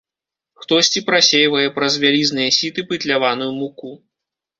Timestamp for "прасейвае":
1.09-1.65